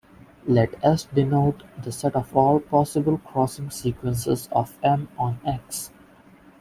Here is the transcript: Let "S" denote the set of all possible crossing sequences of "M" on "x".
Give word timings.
Let 0.47 0.73
"S" 0.83 1.03
denote 1.13 1.61
the 1.79 1.91
set 1.91 2.15
of 2.15 2.35
all 2.35 2.59
possible 2.59 3.19
crossing 3.19 3.69
sequences 3.69 4.49
of 4.51 4.75
"M" 4.81 5.09
on 5.15 5.39
"x". 5.45 5.91